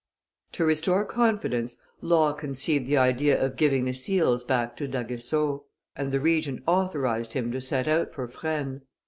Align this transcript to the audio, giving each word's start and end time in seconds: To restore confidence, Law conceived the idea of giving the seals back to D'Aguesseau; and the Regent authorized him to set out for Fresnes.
To 0.53 0.65
restore 0.65 1.05
confidence, 1.05 1.77
Law 2.01 2.33
conceived 2.33 2.87
the 2.87 2.97
idea 2.97 3.39
of 3.39 3.55
giving 3.55 3.85
the 3.85 3.93
seals 3.93 4.43
back 4.43 4.75
to 4.77 4.87
D'Aguesseau; 4.87 5.65
and 5.95 6.11
the 6.11 6.19
Regent 6.19 6.63
authorized 6.65 7.33
him 7.33 7.51
to 7.51 7.61
set 7.61 7.87
out 7.87 8.11
for 8.11 8.27
Fresnes. 8.27 8.81